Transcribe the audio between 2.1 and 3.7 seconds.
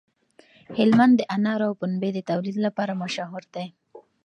د تولید لپاره مشهور دی.